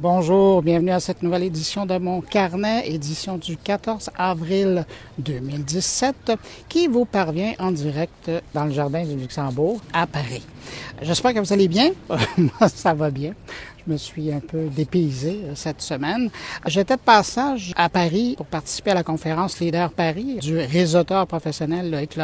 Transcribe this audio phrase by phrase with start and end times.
[0.00, 4.84] Bonjour, bienvenue à cette nouvelle édition de mon carnet, édition du 14 avril
[5.18, 6.32] 2017,
[6.68, 10.42] qui vous parvient en direct dans le Jardin du Luxembourg à Paris.
[11.02, 11.90] J'espère que vous allez bien.
[12.36, 13.34] Moi, ça va bien.
[13.86, 16.30] Je me suis un peu dépaysé euh, cette semaine.
[16.66, 21.90] J'étais de passage à Paris pour participer à la conférence Leader Paris du réseauteur professionnel
[21.90, 22.18] Loïc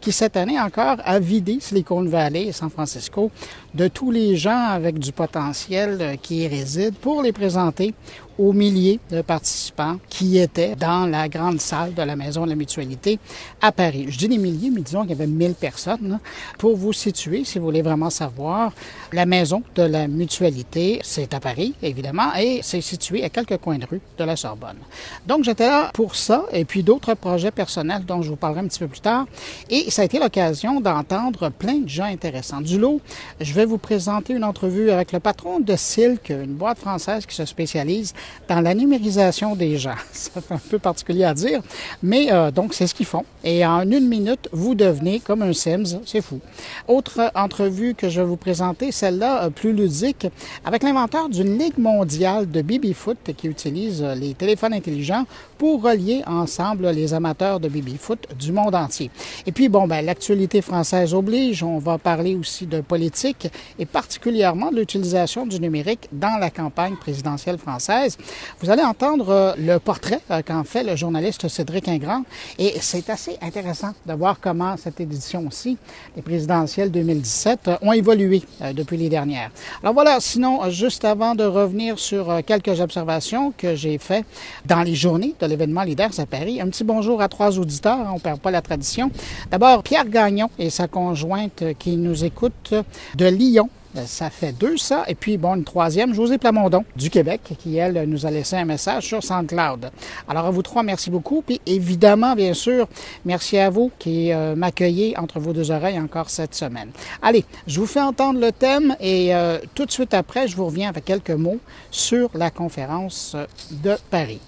[0.00, 3.32] qui cette année encore a vidé Silicon Valley et San Francisco
[3.74, 7.92] de tous les gens avec du potentiel euh, qui y résident pour les présenter
[8.38, 12.56] aux milliers de participants qui étaient dans la grande salle de la Maison de la
[12.56, 13.18] Mutualité
[13.60, 14.06] à Paris.
[14.08, 16.18] Je dis des milliers, mais disons qu'il y avait 1000 personnes.
[16.58, 18.72] Pour vous situer, si vous voulez vraiment savoir,
[19.12, 23.78] la Maison de la Mutualité, c'est à Paris, évidemment, et c'est situé à quelques coins
[23.78, 24.78] de rue de la Sorbonne.
[25.26, 28.68] Donc, j'étais là pour ça, et puis d'autres projets personnels dont je vous parlerai un
[28.68, 29.26] petit peu plus tard.
[29.70, 32.60] Et ça a été l'occasion d'entendre plein de gens intéressants.
[32.60, 33.00] Du lot,
[33.40, 37.34] je vais vous présenter une entrevue avec le patron de Silk, une boîte française qui
[37.34, 38.14] se spécialise
[38.48, 39.94] dans la numérisation des gens.
[40.12, 41.60] Fait un peu particulier à dire,
[42.02, 43.24] mais euh, donc c'est ce qu'ils font.
[43.44, 46.40] Et en une minute, vous devenez comme un Sims, c'est fou.
[46.88, 50.26] Autre entrevue que je vais vous présenter, celle-là euh, plus ludique,
[50.64, 55.24] avec l'inventeur d'une ligue mondiale de baby-foot qui utilise euh, les téléphones intelligents
[55.58, 59.10] pour relier ensemble les amateurs de baby-foot du monde entier.
[59.46, 64.70] Et puis, bon, ben, l'actualité française oblige, on va parler aussi de politique et particulièrement
[64.70, 68.13] de l'utilisation du numérique dans la campagne présidentielle française.
[68.60, 72.22] Vous allez entendre euh, le portrait euh, qu'en fait le journaliste Cédric Ingrand
[72.58, 75.76] et c'est assez intéressant de voir comment cette édition-ci,
[76.16, 78.42] les présidentielles 2017, euh, ont évolué
[78.72, 79.50] depuis les dernières.
[79.82, 84.24] Alors voilà, sinon, juste avant de revenir sur quelques observations que j'ai faites
[84.64, 88.10] dans les journées de l'événement Leaders à Paris, un petit bonjour à trois auditeurs, hein,
[88.12, 89.10] on ne perd pas la tradition.
[89.50, 92.74] D'abord, Pierre Gagnon et sa conjointe qui nous écoutent
[93.14, 93.68] de Lyon,
[94.06, 95.04] ça fait deux, ça.
[95.08, 98.64] Et puis, bon, une troisième, José Plamondon du Québec, qui, elle, nous a laissé un
[98.64, 99.90] message sur SoundCloud.
[100.28, 101.42] Alors, à vous trois, merci beaucoup.
[101.42, 102.88] Puis, évidemment, bien sûr,
[103.24, 106.90] merci à vous qui euh, m'accueillez entre vos deux oreilles encore cette semaine.
[107.22, 110.66] Allez, je vous fais entendre le thème et euh, tout de suite après, je vous
[110.66, 111.58] reviens avec quelques mots
[111.90, 113.36] sur la conférence
[113.70, 114.40] de Paris.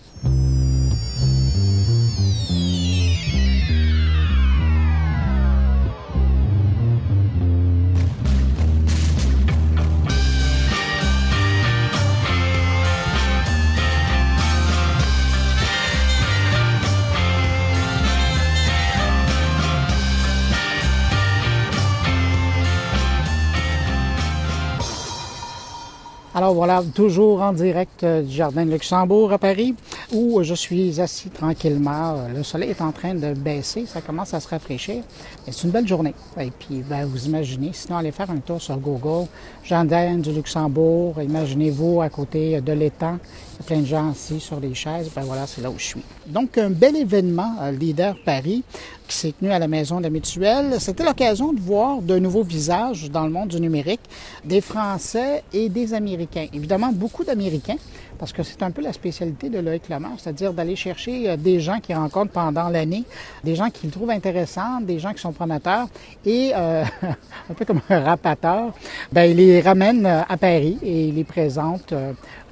[26.37, 29.75] Alors voilà, toujours en direct euh, du Jardin de Luxembourg à Paris,
[30.12, 32.17] où je suis assis tranquillement.
[32.17, 35.03] Euh, le soleil est en train de baisser, ça commence à se rafraîchir.
[35.44, 36.15] C'est une belle journée.
[36.41, 39.27] Et puis, ben, vous imaginez, sinon allez faire un tour sur Google,
[39.65, 44.41] Jardin du Luxembourg, imaginez-vous à côté de l'étang, il y a plein de gens assis
[44.41, 46.03] sur les chaises, ben voilà, c'est là où je suis.
[46.27, 48.62] Donc, un bel événement, euh, Leader Paris,
[49.06, 50.77] qui s'est tenu à la Maison de la Mutuelle.
[50.81, 54.00] C'était l'occasion de voir de nouveaux visages dans le monde du numérique,
[54.44, 56.47] des Français et des Américains.
[56.53, 57.77] Évidemment, beaucoup d'Américains,
[58.19, 61.60] parce que c'est un peu la spécialité de Loïc Lemar, c'est-à-dire d'aller chercher euh, des
[61.60, 63.04] gens qu'il rencontre pendant l'année,
[63.44, 65.88] des gens qu'il trouve intéressants, des gens qui sont promoteurs,
[66.25, 66.84] et euh,
[67.50, 68.72] un peu comme un rapateur,
[69.12, 71.93] ben, il les ramène euh, à Paris et il les présente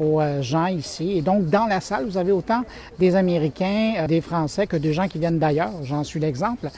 [0.00, 1.12] aux gens ici.
[1.18, 2.62] Et donc, dans la salle, vous avez autant
[2.98, 6.70] des Américains, des Français que des gens qui viennent d'ailleurs, j'en suis l'exemple,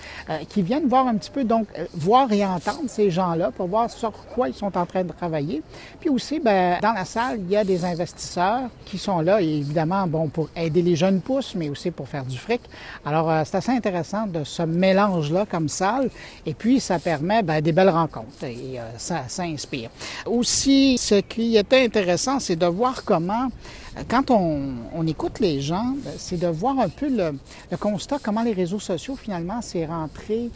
[0.48, 4.12] qui viennent voir un petit peu, donc, voir et entendre ces gens-là pour voir sur
[4.34, 5.62] quoi ils sont en train de travailler.
[6.00, 10.06] Puis aussi, ben, dans la salle, il y a des investisseurs qui sont là, évidemment,
[10.06, 12.60] bon, pour aider les jeunes pousses, mais aussi pour faire du fric.
[13.04, 16.10] Alors, euh, c'est assez intéressant de ce mélange-là comme salle,
[16.44, 19.90] et puis ça permet ben, des belles rencontres, et euh, ça, ça inspire.
[20.26, 23.48] Aussi, ce qui était intéressant, c'est de voir comment
[23.96, 27.38] euh, quand on, écoute les gens, ben, c'est de voir un peu le,
[27.70, 30.50] le constat, comment les réseaux sociaux, finalement, c'est rentré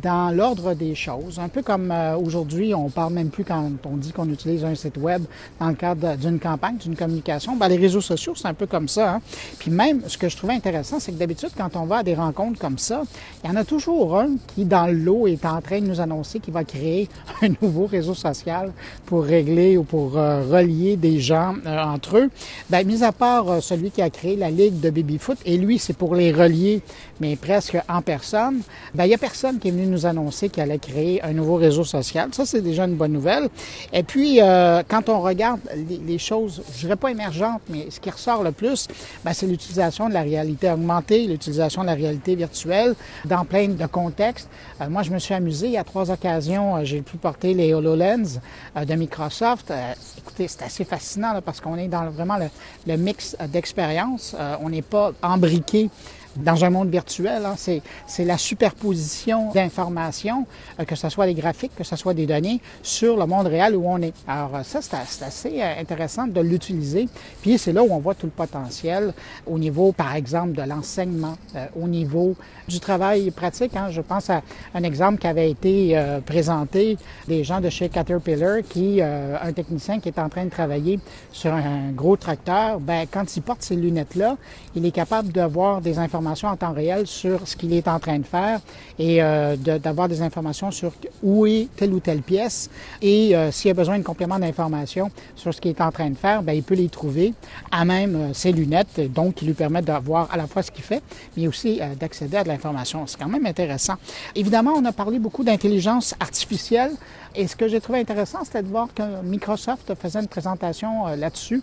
[0.00, 1.38] dans l'ordre des choses.
[1.38, 4.74] Un peu comme euh, aujourd'hui, on parle même plus quand on dit qu'on utilise un
[4.74, 5.22] site web
[5.60, 7.56] dans le cadre d'une campagne, d'une communication.
[7.56, 9.14] Ben, les réseaux sociaux, c'est un peu comme ça.
[9.14, 9.20] Hein.
[9.58, 12.14] Puis même, ce que je trouvais intéressant, c'est que d'habitude, quand on va à des
[12.14, 13.02] rencontres comme ça,
[13.44, 16.00] il y en a toujours un qui, dans le lot, est en train de nous
[16.00, 17.08] annoncer qu'il va créer
[17.42, 18.72] un nouveau réseau social
[19.06, 22.30] pour régler ou pour euh, relier des gens euh, entre eux.
[22.70, 25.96] Ben, mis à part celui qui a créé la Ligue de baby-foot, et lui, c'est
[25.96, 26.82] pour les relier,
[27.22, 28.62] mais presque en personne,
[28.94, 31.32] ben, il n'y a personne qui est venu venu nous annoncer qu'il allait créer un
[31.32, 32.28] nouveau réseau social.
[32.32, 33.48] Ça, c'est déjà une bonne nouvelle.
[33.92, 38.10] Et puis, euh, quand on regarde les, choses, je dirais pas émergentes, mais ce qui
[38.10, 38.88] ressort le plus,
[39.24, 43.86] ben, c'est l'utilisation de la réalité augmentée, l'utilisation de la réalité virtuelle dans plein de
[43.86, 44.48] contextes.
[44.80, 46.76] Euh, moi, je me suis amusé à trois occasions.
[46.76, 48.40] Euh, j'ai pu porter les HoloLens
[48.76, 49.72] de Microsoft.
[50.18, 52.48] écoutez, c'est assez fascinant parce qu'on est dans vraiment le,
[52.86, 54.34] le mix d'expériences.
[54.60, 55.90] on n'est pas embriqué
[56.36, 57.44] dans un monde virtuel.
[57.44, 60.46] Hein, c'est la superposition d'informations,
[60.80, 63.76] euh, que ce soit des graphiques, que ce soit des données, sur le monde réel
[63.76, 64.14] où on est.
[64.26, 67.08] Alors euh, ça, c'est assez euh, intéressant de l'utiliser.
[67.42, 69.12] Puis c'est là où on voit tout le potentiel
[69.46, 71.36] au niveau, par exemple, de l'enseignement,
[71.80, 72.34] au niveau
[72.68, 73.76] du travail pratique.
[73.76, 73.88] Hein.
[73.90, 74.42] Je pense à
[74.74, 76.96] un exemple qui avait été présenté
[77.28, 80.98] des gens de chez Caterpillar, qui, un technicien qui est en train de travailler
[81.32, 84.36] sur un gros tracteur, ben, quand il porte ces lunettes-là,
[84.74, 87.98] il est capable de voir des informations en temps réel sur ce qu'il est en
[87.98, 88.60] train de faire
[88.98, 90.92] et euh, d'avoir des informations sur
[91.22, 92.70] où est telle ou telle pièce.
[93.00, 96.16] Et euh, s'il a besoin d'un complément d'information sur ce qu'il est en train de
[96.16, 97.34] faire, bien, il peut les trouver
[97.70, 100.84] à même euh, ses lunettes, donc qui lui permettent d'avoir à la fois ce qu'il
[100.84, 101.02] fait,
[101.36, 103.06] mais aussi d'accéder à de l'information.
[103.06, 103.94] C'est quand même intéressant.
[104.34, 106.92] Évidemment, on a parlé beaucoup d'intelligence artificielle.
[107.34, 111.62] Et ce que j'ai trouvé intéressant, c'était de voir que Microsoft faisait une présentation là-dessus.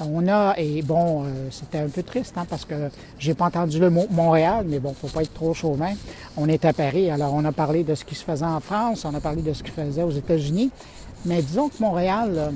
[0.00, 2.74] On a, et bon, euh, c'était un peu triste hein, parce que
[3.18, 5.94] j'ai pas entendu le mot Montréal, mais bon, faut pas être trop chauvin.
[6.36, 9.06] On est à Paris, alors on a parlé de ce qui se faisait en France,
[9.06, 10.70] on a parlé de ce qui se faisait aux États-Unis.
[11.24, 12.50] Mais disons que Montréal, euh,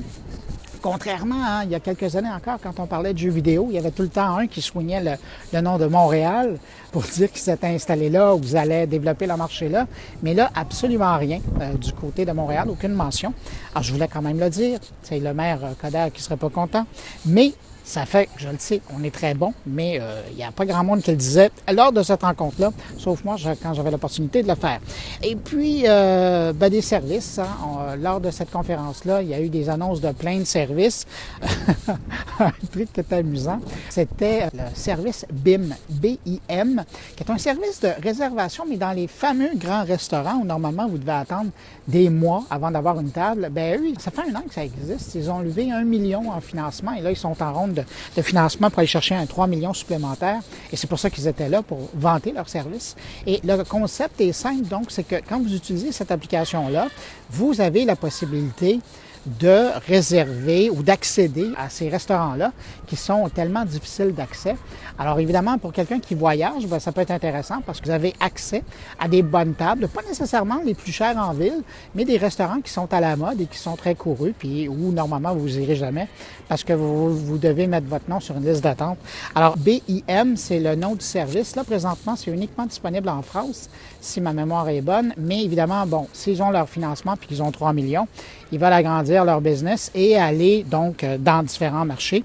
[0.82, 3.78] Contrairement il y a quelques années encore, quand on parlait de jeux vidéo, il y
[3.78, 5.18] avait tout le temps un qui soignait
[5.52, 6.58] le, nom de Montréal
[6.92, 9.86] pour dire qu'il s'était installé là ou vous allez développer le marché là.
[10.22, 13.34] Mais là, absolument rien euh, du côté de Montréal, aucune mention.
[13.74, 14.78] Alors, je voulais quand même le dire.
[15.02, 16.86] C'est le maire euh, Coder qui serait pas content.
[17.26, 17.52] Mais
[17.90, 20.64] ça fait, je le sais, on est très bon, mais euh, il n'y a pas
[20.64, 24.48] grand monde qui le disait lors de cette rencontre-là, sauf moi quand j'avais l'opportunité de
[24.48, 24.78] le faire.
[25.24, 27.40] Et puis, euh, ben, des services.
[27.40, 31.04] Hein, lors de cette conférence-là, il y a eu des annonces de plein de services.
[32.38, 33.58] un truc qui était amusant,
[33.88, 36.84] c'était le service BIM, B-I-M,
[37.16, 40.98] qui est un service de réservation, mais dans les fameux grands restaurants où normalement vous
[40.98, 41.50] devez attendre
[41.88, 43.48] des mois avant d'avoir une table.
[43.50, 45.16] Ben eux, ça fait un an que ça existe.
[45.16, 47.79] Ils ont levé un million en financement et là, ils sont en ronde de,
[48.22, 50.40] financement pour aller chercher un 3 millions supplémentaire.
[50.72, 52.96] Et c'est pour ça qu'ils étaient là, pour vanter leur service.
[53.26, 56.88] Et le concept est simple, donc, c'est que quand vous utilisez cette application-là,
[57.30, 58.80] vous avez la possibilité
[59.26, 62.52] de réserver ou d'accéder à ces restaurants-là
[62.86, 64.56] qui sont tellement difficiles d'accès.
[64.98, 68.14] Alors évidemment, pour quelqu'un qui voyage, ben, ça peut être intéressant parce que vous avez
[68.20, 68.62] accès
[68.98, 71.62] à des bonnes tables, pas nécessairement les plus chères en ville,
[71.94, 74.92] mais des restaurants qui sont à la mode et qui sont très courus, puis où
[74.92, 76.08] normalement vous irez jamais
[76.48, 78.98] parce que vous, vous devez mettre votre nom sur une liste d'attente.
[79.34, 81.56] Alors BIM, c'est le nom du service.
[81.56, 83.68] Là, présentement, c'est uniquement disponible en France,
[84.00, 87.50] si ma mémoire est bonne, mais évidemment, bon, s'ils ont leur financement puis qu'ils ont
[87.50, 88.08] 3 millions,
[88.52, 92.24] ils veulent agrandir leur business et aller donc euh, dans différents marchés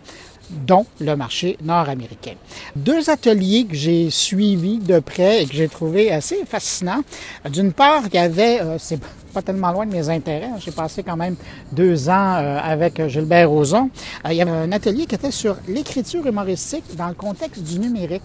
[0.50, 2.33] dont le marché nord-américain.
[2.75, 7.01] Deux ateliers que j'ai suivis de près et que j'ai trouvé assez fascinants.
[7.50, 9.00] D'une part, il y avait, euh, c'est
[9.33, 10.57] pas tellement loin de mes intérêts, hein.
[10.60, 11.36] j'ai passé quand même
[11.72, 13.89] deux ans euh, avec Gilbert Rozon.
[14.30, 18.24] il y avait un atelier qui était sur l'écriture humoristique dans le contexte du numérique.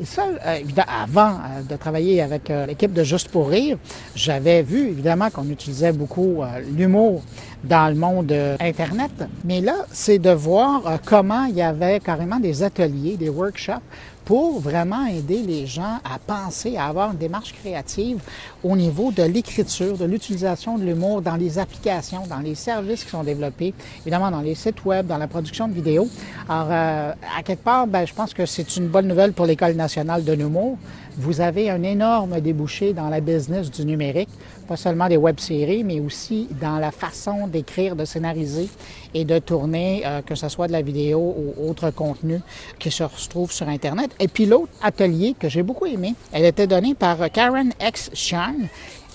[0.00, 3.76] Et ça, euh, évidemment, avant euh, de travailler avec euh, l'équipe de Juste pour rire,
[4.14, 6.42] j'avais vu évidemment qu'on utilisait beaucoup
[6.74, 7.22] l'humour
[7.64, 9.10] dans le monde Internet.
[9.44, 13.82] Mais là, c'est de voir comment il y avait carrément des ateliers, des workshops
[14.30, 18.20] pour vraiment aider les gens à penser, à avoir une démarche créative
[18.62, 23.10] au niveau de l'écriture, de l'utilisation de l'humour dans les applications, dans les services qui
[23.10, 26.08] sont développés, évidemment dans les sites web, dans la production de vidéos.
[26.48, 29.74] Alors, euh, à quelque part, ben, je pense que c'est une bonne nouvelle pour l'École
[29.74, 30.78] nationale de l'humour.
[31.20, 34.30] Vous avez un énorme débouché dans la business du numérique
[34.66, 38.70] pas seulement des web-séries, mais aussi dans la façon d'écrire, de scénariser
[39.12, 42.40] et de tourner, euh, que ce soit de la vidéo ou autre contenu
[42.78, 44.12] qui se retrouve sur Internet.
[44.18, 48.10] Et puis l'autre atelier que j'ai beaucoup aimé, elle était donnée par Karen X.
[48.14, 48.54] Chang.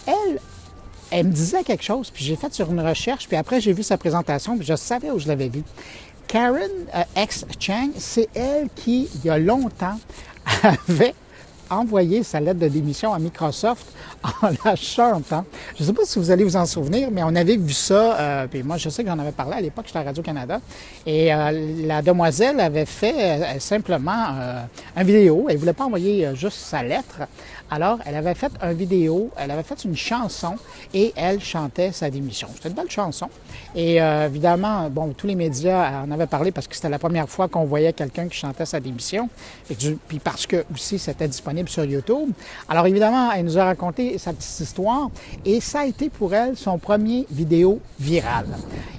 [0.06, 0.40] Elle,
[1.10, 3.82] elle me disait quelque chose, puis j'ai fait sur une recherche, puis après j'ai vu
[3.82, 5.64] sa présentation, puis je savais où je l'avais vu.
[6.28, 7.46] Karen euh, X.
[7.60, 10.00] Chang, c'est elle qui, il y a longtemps,
[10.64, 11.16] avait
[11.70, 13.86] envoyé sa lettre de démission à Microsoft
[14.42, 15.46] en la chantant.
[15.76, 18.20] Je ne sais pas si vous allez vous en souvenir, mais on avait vu ça,
[18.20, 20.60] euh, puis moi je sais que j'en avais parlé à l'époque, j'étais à Radio-Canada,
[21.06, 26.30] et euh, la demoiselle avait fait euh, simplement une vidéo, elle ne voulait pas envoyer
[26.36, 27.22] juste sa lettre,
[27.72, 30.56] alors elle avait fait une vidéo, elle avait fait une chanson,
[30.94, 32.48] et elle chantait sa démission.
[32.54, 33.30] C'était une belle chanson,
[33.76, 37.48] et évidemment, bon, tous les médias en avaient parlé parce que c'était la première fois
[37.48, 39.30] qu'on voyait quelqu'un qui chantait sa démission,
[39.70, 42.32] et puis parce que aussi c'était disponible disponible sur YouTube.
[42.68, 45.10] Alors évidemment, elle nous a raconté sa petite histoire
[45.46, 48.48] et ça a été pour elle son premier vidéo virale.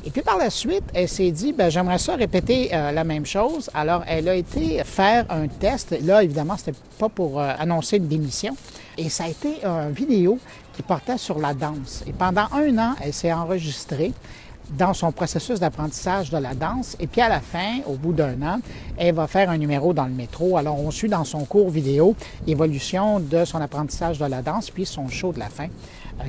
[0.04, 3.26] Et puis par la suite, elle s'est dit, ben, j'aimerais ça répéter euh, la même
[3.26, 3.68] chose.
[3.74, 5.96] Alors elle a été faire un test.
[6.02, 8.55] Là, évidemment, c'était pas pour euh, annoncer une démission.
[8.98, 10.38] Et ça a été une vidéo
[10.74, 12.02] qui portait sur la danse.
[12.06, 14.12] Et pendant un an, elle s'est enregistrée
[14.70, 16.96] dans son processus d'apprentissage de la danse.
[16.98, 18.60] Et puis à la fin, au bout d'un an,
[18.96, 20.56] elle va faire un numéro dans le métro.
[20.56, 24.86] Alors on suit dans son cours vidéo l'évolution de son apprentissage de la danse, puis
[24.86, 25.68] son show de la fin.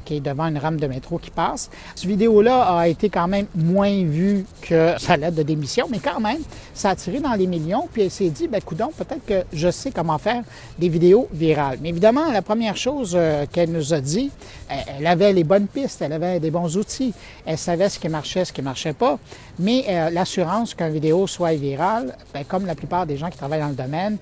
[0.09, 1.69] Devant une rame de métro qui passe.
[1.95, 6.19] Cette vidéo-là a été quand même moins vue que sa lettre de démission, mais quand
[6.19, 6.39] même,
[6.73, 7.89] ça a tiré dans les millions.
[7.91, 10.43] Puis elle s'est dit, ben coudon, peut-être que je sais comment faire
[10.79, 11.79] des vidéos virales.
[11.81, 14.31] Mais évidemment, la première chose euh, qu'elle nous a dit,
[14.69, 17.13] elle avait les bonnes pistes, elle avait des bons outils,
[17.45, 19.19] elle savait ce qui marchait, ce qui marchait pas.
[19.59, 23.61] Mais euh, l'assurance qu'une vidéo soit virale, ben, comme la plupart des gens qui travaillent
[23.61, 24.17] dans le domaine,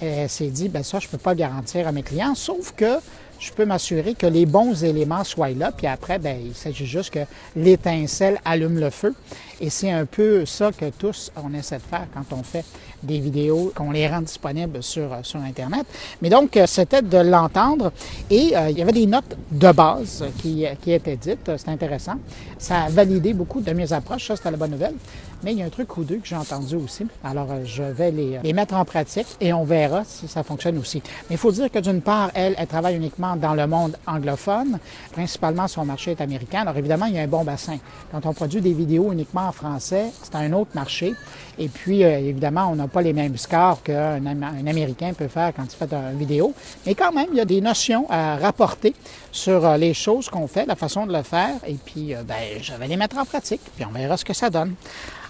[0.00, 2.98] elle s'est dit, ben ça, je peux pas le garantir à mes clients, sauf que
[3.42, 7.10] je peux m'assurer que les bons éléments soient là, puis après, ben, il s'agit juste
[7.10, 7.18] que
[7.56, 9.14] l'étincelle allume le feu.
[9.60, 12.64] Et c'est un peu ça que tous, on essaie de faire quand on fait
[13.02, 15.84] des vidéos, qu'on les rend disponibles sur, sur Internet.
[16.20, 17.92] Mais donc, euh, c'était de l'entendre.
[18.30, 21.50] Et euh, il y avait des notes de base qui, qui étaient dites.
[21.56, 22.14] C'est intéressant.
[22.58, 24.28] Ça a validé beaucoup de mes approches.
[24.28, 24.94] Ça, c'était la bonne nouvelle.
[25.42, 27.06] Mais il y a un truc ou deux que j'ai entendu aussi.
[27.24, 30.78] Alors, euh, je vais les, les, mettre en pratique et on verra si ça fonctionne
[30.78, 31.02] aussi.
[31.28, 34.78] Mais il faut dire que d'une part, elle, elle travaille uniquement dans le monde anglophone.
[35.12, 36.60] Principalement, son marché est américain.
[36.62, 37.78] Alors, évidemment, il y a un bon bassin.
[38.10, 41.14] Quand on produit des vidéos uniquement en français, c'est un autre marché.
[41.58, 45.64] Et puis, évidemment, on n'a pas les mêmes scores qu'un un Américain peut faire quand
[45.64, 46.54] il fait une vidéo.
[46.86, 48.94] Mais quand même, il y a des notions à rapporter
[49.30, 51.54] sur euh, les choses qu'on fait, la façon de le faire.
[51.66, 54.34] Et puis, euh, ben, je vais les mettre en pratique, puis on verra ce que
[54.34, 54.74] ça donne.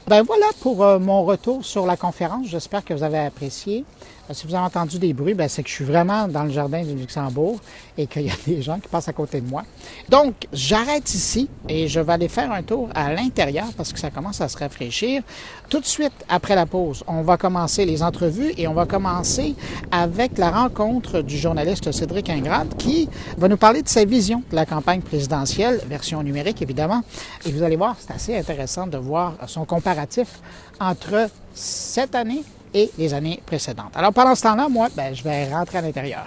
[0.08, 2.46] Ben voilà pour euh, mon retour sur la conférence.
[2.48, 3.84] J'espère que vous avez apprécié.
[4.30, 6.50] Euh, si vous avez entendu des bruits, ben, c'est que je suis vraiment dans le
[6.50, 7.58] jardin du Luxembourg
[7.98, 9.64] et qu'il y a des gens qui passent à côté de moi.
[10.08, 14.10] Donc, j'arrête ici et je vais aller faire un tour à l'intérieur parce que ça
[14.10, 15.22] commence à se rafraîchir.
[15.68, 19.54] Tout de suite après la pause, on va commencer les entrevues et on va commencer
[19.90, 24.56] avec la rencontre du journaliste Cédric Ingrade qui va nous parler de sa vision de
[24.56, 27.02] la campagne présidentielle, version numérique évidemment.
[27.44, 30.40] Et vous allez voir, c'est assez intéressant de voir son comparatif
[30.80, 32.42] entre cette année
[32.74, 33.92] et les années précédentes.
[33.94, 36.26] Alors pendant ce temps-là, moi, ben, je vais rentrer à l'intérieur.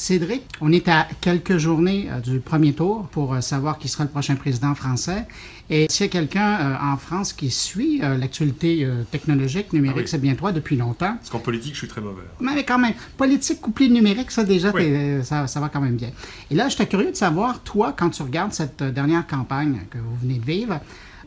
[0.00, 4.04] Cédric, on est à quelques journées euh, du premier tour pour euh, savoir qui sera
[4.04, 5.26] le prochain président français.
[5.68, 10.20] Et s'il y a quelqu'un euh, en France qui suit l'actualité technologique, numérique, ah c'est
[10.20, 11.16] bien toi depuis longtemps.
[11.16, 12.22] Parce qu'en politique, je suis très mauvais.
[12.40, 14.72] Mais quand même, politique couplée numérique, ça déjà,
[15.22, 16.10] ça, ça, va quand même bien.
[16.50, 20.16] Et là, j'étais curieux de savoir, toi, quand tu regardes cette dernière campagne que vous
[20.22, 20.80] venez de vivre,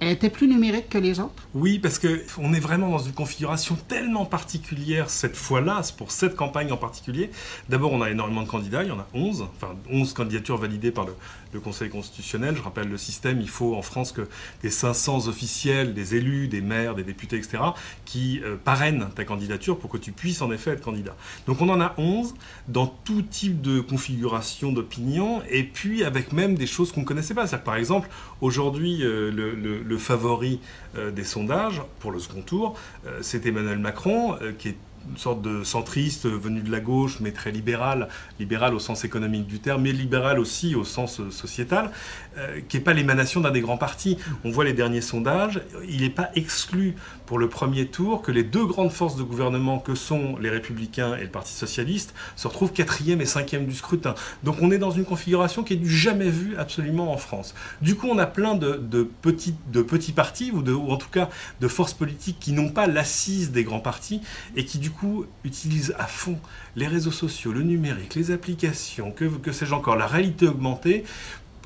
[0.04, 1.48] elle était plus numérique que les autres?
[1.54, 6.72] Oui, parce qu'on est vraiment dans une configuration tellement particulière cette fois-là, pour cette campagne
[6.72, 7.32] en particulier.
[7.70, 10.92] D'abord, on a énormément de candidats, il y en a 11, enfin 11 candidatures validées
[10.92, 11.14] par le,
[11.54, 12.56] le Conseil constitutionnel.
[12.56, 14.28] Je rappelle le système, il faut en France que
[14.62, 17.64] des 500 officiels, des élus, des maires, des députés, etc.,
[18.06, 21.16] qui euh, parrainent ta candidature pour que tu puisses en effet être candidat.
[21.48, 22.34] Donc on en a 11
[22.68, 27.34] dans tout type de configuration d'opinion et puis avec même des choses qu'on ne connaissait
[27.34, 27.48] pas.
[27.48, 28.10] C'est-à-dire par exemple,
[28.42, 30.60] aujourd'hui, euh, le, favori
[30.98, 32.78] euh, des sondages pour le second tour,
[33.22, 34.78] c'est Emmanuel Macron, qui est
[35.10, 38.08] une sorte de centriste venu de la gauche, mais très libéral,
[38.40, 41.92] libéral au sens économique du terme, mais libéral aussi au sens euh, sociétal,
[42.38, 44.18] euh, qui n'est pas l'émanation d'un des grands partis.
[44.44, 46.96] On voit les derniers sondages, il n'est pas exclu
[47.26, 51.16] pour le premier tour que les deux grandes forces de gouvernement que sont les Républicains
[51.16, 54.16] et le Parti Socialiste se retrouvent quatrième et cinquième du scrutin.
[54.44, 57.56] Donc on est dans une configuration qui est du jamais vu absolument en France.
[57.82, 61.10] Du coup, on a plein de, petits, de petits partis, ou, de, ou en tout
[61.10, 61.30] cas
[61.62, 64.22] de forces politiques qui n'ont pas l'assise des grands partis
[64.56, 66.38] et qui du coup utilisent à fond
[66.76, 71.04] les réseaux sociaux, le numérique, les applications, que, que sais-je encore, la réalité augmentée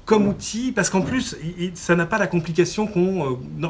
[0.05, 1.36] comme outil, parce qu'en plus,
[1.74, 3.34] ça n'a pas la complication qu'on...
[3.34, 3.67] Euh,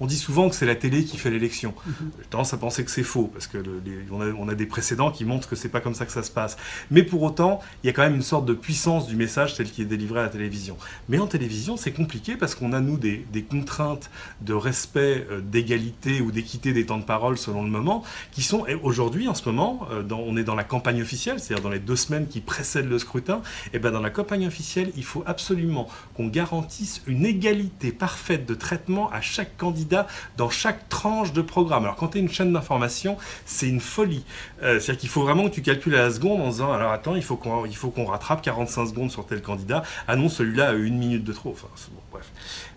[0.00, 1.74] on dit souvent que c'est la télé qui fait l'élection.
[1.86, 2.10] Mhm.
[2.18, 5.24] J'ai tendance à penser que c'est faux, parce qu'on a, on a, des précédents qui
[5.24, 6.56] montrent que c'est pas comme ça que ça se passe.
[6.90, 9.70] Mais pour autant, il y a quand même une sorte de puissance du message tel
[9.70, 10.76] qu'il est délivré à la télévision.
[11.08, 16.20] Mais en télévision, c'est compliqué parce qu'on a, nous, des, contraintes de respect, euh, d'égalité
[16.20, 19.88] ou d'équité des temps de parole selon le moment, qui sont aujourd'hui, en ce moment,
[19.90, 22.88] euh, dans, on est dans la campagne officielle, c'est-à-dire dans les deux semaines qui précèdent
[22.88, 27.92] le scrutin, et ben dans la campagne officielle, il faut absolument qu'on garantisse une égalité
[27.92, 29.87] parfaite de traitement à chaque candidat
[30.36, 31.84] dans chaque tranche de programme.
[31.84, 33.16] Alors quand tu es une chaîne d'information,
[33.46, 34.24] c'est une folie.
[34.62, 37.14] Euh, c'est-à-dire qu'il faut vraiment que tu calcules à la seconde en disant alors attends,
[37.14, 39.82] il faut qu'on qu'on rattrape 45 secondes sur tel candidat.
[40.06, 41.50] Ah non, celui-là a une minute de trop.
[41.50, 41.68] Enfin,
[42.12, 42.30] bref.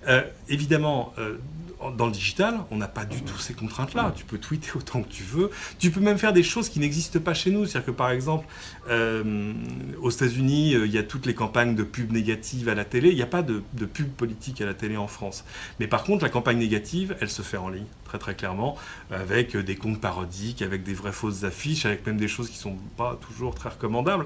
[0.08, 1.38] Euh, évidemment, euh,
[1.98, 4.14] dans le digital, on n'a pas du tout ces contraintes-là.
[4.16, 5.50] Tu peux tweeter autant que tu veux.
[5.80, 7.66] Tu peux même faire des choses qui n'existent pas chez nous.
[7.66, 8.46] C'est-à-dire que par exemple,
[8.92, 9.54] euh,
[10.02, 13.10] aux États-Unis, il y a toutes les campagnes de pub négatives à la télé.
[13.10, 15.46] Il n'y a pas de, de, pub politique à la télé en France.
[15.80, 18.76] Mais par contre, la campagne négative, elle se fait en ligne, très très clairement,
[19.12, 22.62] avec des comptes parodiques, avec des vraies fausses affiches, avec même des choses qui ne
[22.62, 24.26] sont pas toujours très recommandables.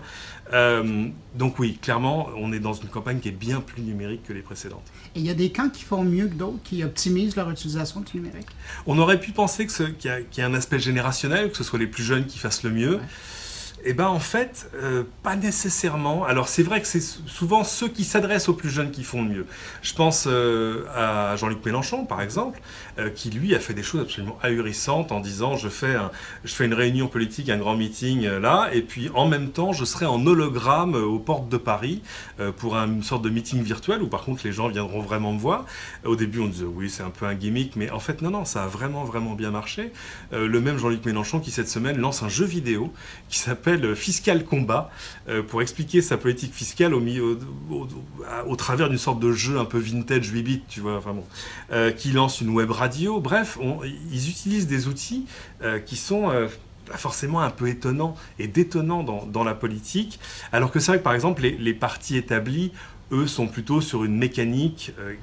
[1.35, 4.41] donc oui, clairement, on est dans une campagne qui est bien plus numérique que les
[4.41, 4.83] précédentes.
[5.15, 8.01] Et il y a des camps qui font mieux que d'autres, qui optimisent leur utilisation
[8.01, 8.47] du numérique?
[8.87, 11.87] On aurait pu penser qu'il y, y, a un aspect générationnel, que ce soit les
[11.87, 12.95] plus jeunes qui fassent le mieux.
[12.95, 13.03] Ouais.
[13.87, 16.25] Eh bien, en fait, euh, pas nécessairement.
[16.25, 19.29] Alors, c'est vrai que c'est souvent ceux qui s'adressent aux plus jeunes qui font le
[19.29, 19.45] mieux.
[19.83, 22.59] Je pense euh, à Jean-Luc Mélenchon, par exemple,
[22.97, 25.95] euh, qui, lui, a fait des choses absolument ahurissantes en disant je fais,
[26.43, 29.85] je fais une réunion politique, un grand meeting là, et puis en même temps, je
[29.85, 32.01] serai en hologramme aux portes de Paris
[32.57, 35.65] pour une sorte de meeting virtuel où, par contre, les gens viendront vraiment me voir.
[36.03, 38.45] Au début, on disait oui, c'est un peu un gimmick, mais en fait, non, non,
[38.45, 39.91] ça a vraiment, vraiment bien marché.
[40.31, 42.91] le même Jean-Luc Mélenchon qui, cette semaine, lance un jeu vidéo
[43.29, 44.89] qui s'appelle Fiscal Combat
[45.27, 47.87] euh, pour expliquer sa politique fiscale au, au,
[48.47, 51.25] au, travers d'une sorte de jeu un peu vintage 8 bits, tu vois, enfin bon,
[51.71, 53.19] euh, qui lance une web radio.
[53.19, 53.57] Bref,
[54.11, 55.25] ils utilisent des outils
[55.61, 56.31] euh, qui sont
[56.93, 60.19] forcément un peu étonnants et détonnants dans, la politique,
[60.51, 62.71] alors que c'est vrai que par exemple les partis établis
[63.11, 65.13] eux sont plutôt sur une mécanique euh,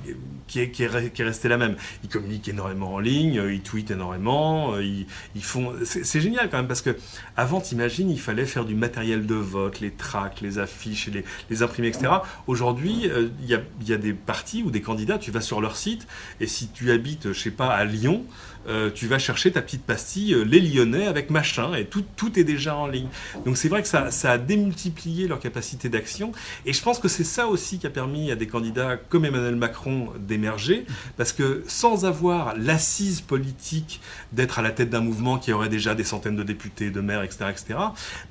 [0.46, 1.76] qui, est, qui, est, qui, est, restée la même.
[2.04, 5.72] Ils communiquent énormément en ligne, euh, ils tweetent énormément, euh, ils, ils, font.
[5.84, 6.96] C'est génial quand même parce que
[7.36, 11.62] avant, t'imagines, il fallait faire du matériel de vote, les tracts, les affiches, les, les
[11.62, 12.12] imprimer, etc.
[12.46, 13.08] Aujourd'hui,
[13.40, 16.06] il y, a, y, a, des partis ou des candidats, tu vas sur leur site
[16.40, 18.24] et si tu habites, je sais pas, à Lyon,
[18.68, 22.38] euh, tu vas chercher ta petite pastille euh, les Lyonnais avec machin et tout, tout
[22.38, 23.08] est déjà en ligne.
[23.44, 26.32] Donc c'est vrai que ça, ça, a démultiplié leur capacité d'action
[26.66, 29.56] et je pense que c'est ça aussi qui a permis à des candidats comme Emmanuel
[29.56, 34.00] Macron d'émerger parce que sans avoir l'assise politique
[34.32, 37.22] d'être à la tête d'un mouvement qui aurait déjà des centaines de députés, de maires,
[37.22, 37.78] etc., etc.,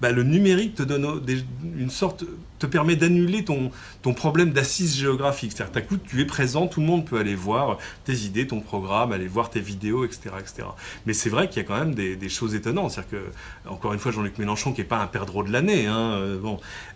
[0.02, 1.22] bah, le numérique te donne
[1.78, 2.26] une sorte
[2.62, 3.72] te permet d'annuler ton,
[4.04, 5.52] ton problème d'assise géographique.
[5.56, 9.12] C'est-à-dire, coup, tu es présent, tout le monde peut aller voir tes idées, ton programme,
[9.12, 10.21] aller voir tes vidéos, etc.
[11.06, 12.92] Mais c'est vrai qu'il y a quand même des, choses étonnantes.
[12.92, 16.14] C'est-à-dire que, encore une fois, Jean-Luc Mélenchon, qui n'est pas un perdreau de l'année, hein,
[16.14, 16.40] euh,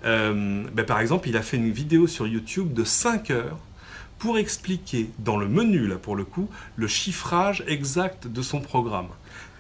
[0.06, 3.60] euh, ben, par exemple, il a fait une vidéo sur YouTube de 5 heures
[4.18, 9.10] pour expliquer, dans le menu, là pour le coup, le chiffrage exact de son programme.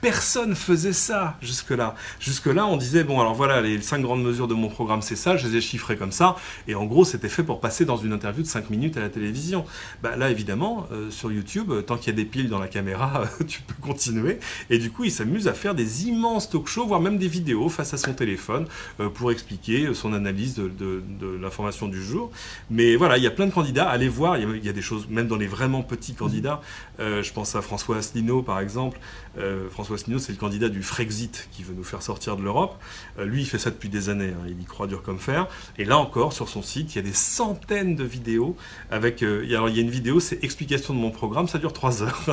[0.06, 1.96] Personne faisait ça jusque-là.
[2.20, 5.36] Jusque-là, on disait, bon, alors voilà, les cinq grandes mesures de mon programme, c'est ça,
[5.36, 6.36] je les ai chiffrées comme ça,
[6.68, 9.10] et en gros, c'était fait pour passer dans une interview de 5 minutes à la
[9.10, 9.66] télévision.
[10.04, 13.24] Bah, là, évidemment, euh, sur YouTube, tant qu'il y a des piles dans la caméra,
[13.48, 14.38] tu peux continuer,
[14.70, 17.68] et du coup, il s'amuse à faire des immenses talk shows, voire même des vidéos
[17.68, 18.68] face à son téléphone,
[19.00, 21.02] euh, pour expliquer son analyse de,
[21.42, 22.30] l'information du jour.
[22.70, 25.08] Mais voilà, il y a plein de candidats, allez voir, il y a, des choses,
[25.10, 26.62] même dans les vraiment petits candidats,
[27.00, 29.00] euh, je pense à François Asselineau, par exemple,
[29.38, 32.78] euh, François Asselineau, c'est le candidat du Frexit qui veut nous faire sortir de l'Europe.
[33.20, 35.48] Euh, lui, il fait ça depuis des années, hein, il y croit dur comme fer.
[35.78, 38.56] Et là encore, sur son site, il y a des centaines de vidéos
[38.92, 39.24] avec.
[39.24, 42.04] Euh, alors, il y a une vidéo, c'est explication de mon programme, ça dure trois
[42.04, 42.26] heures.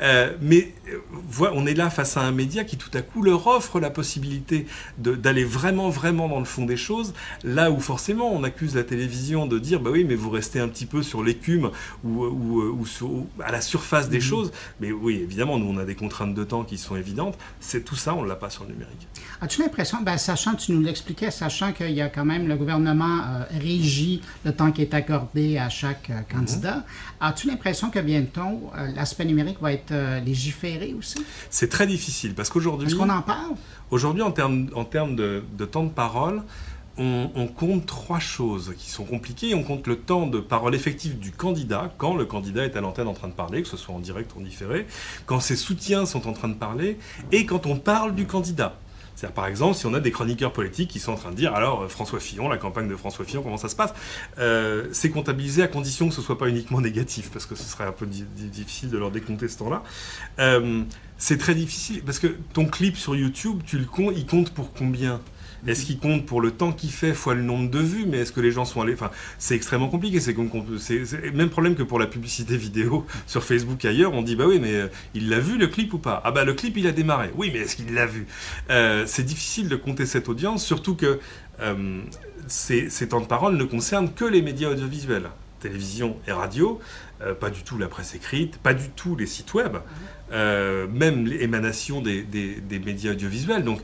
[0.40, 0.74] Mais
[1.28, 3.90] voilà, on est là face à un média qui tout à coup leur offre la
[3.90, 4.66] possibilité
[4.98, 7.14] d'aller vraiment, vraiment dans le fond des choses.
[7.44, 10.68] Là où forcément on accuse la télévision de dire, bah oui, mais vous restez un
[10.68, 11.70] petit peu sur l'écume
[12.04, 13.10] ou, ou, ou, sur,
[13.42, 14.22] à la surface des mmh.
[14.22, 14.52] choses.
[14.80, 17.36] Mais oui, évidemment, nous on a des contraintes de temps qui sont évidentes.
[17.60, 19.08] C'est tout ça, on ne l'a pas sur le numérique.
[19.40, 23.20] As-tu l'impression, ben, sachant, tu nous l'expliquais, sachant qu'il y a quand même le gouvernement
[23.20, 26.84] euh, régit le temps qui est accordé à chaque euh, candidat, mmh.
[27.20, 31.24] as-tu l'impression que bientôt euh, l'aspect numérique va être euh, légiféré aussi?
[31.50, 32.88] C'est très difficile parce qu'aujourd'hui.
[32.88, 33.54] Est-ce qu'on en parle?
[33.90, 36.42] Aujourd'hui, en termes, en termes de, de temps de parole,
[36.98, 39.54] on, compte trois choses qui sont compliquées.
[39.54, 43.08] On compte le temps de parole effectif du candidat, quand le candidat est à l'antenne
[43.08, 44.86] en train de parler, que ce soit en direct ou en différé,
[45.26, 46.98] quand ses soutiens sont en train de parler,
[47.30, 48.76] et quand on parle du candidat.
[49.14, 51.54] C'est-à-dire, par exemple, si on a des chroniqueurs politiques qui sont en train de dire
[51.54, 53.94] alors François Fillon, la campagne de François Fillon, comment ça se passe?
[54.38, 57.84] Euh, C'est comptabilisé à condition que ce soit pas uniquement négatif, parce que ce serait
[57.84, 59.82] un peu difficile de leur décompter ce temps-là.
[60.38, 60.82] Euh,
[61.18, 64.72] c'est très difficile parce que ton clip sur YouTube, tu le comptes, il compte pour
[64.72, 65.20] combien?
[65.66, 68.32] Est-ce qu'il compte pour le temps qu'il fait fois le nombre de vues Mais est-ce
[68.32, 70.18] que les gens sont allés Enfin, c'est extrêmement compliqué.
[70.18, 74.12] C'est le même problème que pour la publicité vidéo sur Facebook ailleurs.
[74.12, 76.20] On dit bah oui, mais euh, il l'a vu le clip ou pas?
[76.24, 77.30] Ah bah le clip il a démarré.
[77.36, 78.26] Oui, mais est-ce qu'il l'a vu?
[78.70, 81.20] Euh, C'est difficile de compter cette audience, surtout que
[82.48, 86.80] ces, temps de parole ne concernent que les médias audiovisuels, télévision et radio,
[87.38, 89.76] pas du tout la presse écrite, pas du tout les sites web,
[90.32, 93.62] même l'émanation des, des, médias audiovisuels.
[93.62, 93.80] Donc,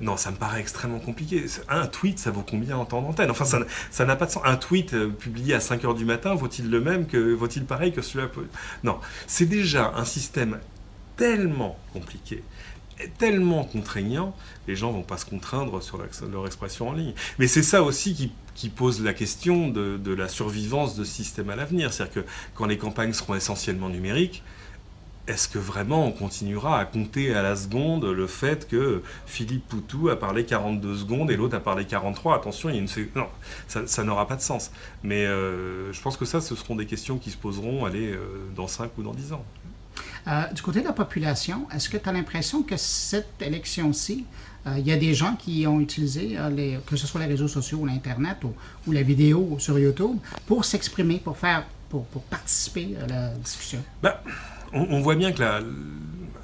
[0.00, 1.44] non, ça me paraît extrêmement compliqué.
[1.68, 3.30] Un tweet, ça vaut combien en temps d'antenne?
[3.30, 4.42] Enfin, ça n'a pas de sens.
[4.44, 7.92] Un tweet euh, publié à 5 h du matin vaut-il le même que vaut-il pareil
[7.92, 8.30] que celui-là?
[8.82, 10.58] Non, c'est déjà un système
[11.16, 12.42] tellement compliqué,
[13.18, 14.34] tellement contraignant,
[14.66, 15.98] les gens vont pas se contraindre sur
[16.30, 17.14] leur expression en ligne.
[17.38, 21.50] Mais c'est ça aussi qui, pose la question de, de, la survivance de ce système
[21.50, 21.92] à l'avenir.
[21.92, 24.42] C'est-à-dire que quand les campagnes seront essentiellement numériques,
[25.26, 30.10] est-ce que vraiment on continuera à compter à la seconde le fait que Philippe Poutou
[30.10, 33.08] a parlé 42 secondes et l'autre a parlé 43 Attention, il y a une...
[33.14, 33.28] non,
[33.68, 34.70] ça, n'aura pas de sens.
[35.02, 38.50] Mais euh, je pense que ça, ce seront des questions qui se poseront allez, euh,
[38.54, 39.44] dans 5 ou dans 10 ans.
[40.26, 44.26] Euh, du côté de la population, est-ce que tu as l'impression que cette élection-ci,
[44.78, 47.80] il y a des gens qui ont utilisé, les, que ce soit les réseaux sociaux
[47.80, 48.38] ou l'Internet
[48.86, 53.84] ou, la vidéo sur YouTube, pour s'exprimer, pour faire, pour, participer à la discussion?
[54.02, 54.14] Ben,
[54.74, 55.60] on, voit bien que la.